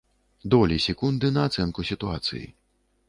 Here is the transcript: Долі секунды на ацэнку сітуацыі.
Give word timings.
Долі 0.53 0.77
секунды 0.87 1.31
на 1.35 1.43
ацэнку 1.49 1.87
сітуацыі. 1.91 2.45